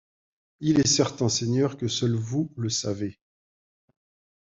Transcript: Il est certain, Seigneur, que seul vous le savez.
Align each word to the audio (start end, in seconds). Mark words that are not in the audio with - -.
Il 0.61 0.79
est 0.79 0.87
certain, 0.87 1.29
Seigneur, 1.29 1.77
que 1.77 1.87
seul 1.87 2.15
vous 2.15 2.51
le 2.57 2.69
savez. 2.69 3.19